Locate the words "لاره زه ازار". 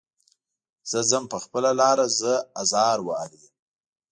1.79-2.97